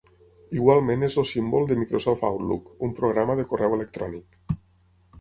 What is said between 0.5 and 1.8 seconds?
Igualment és el símbol de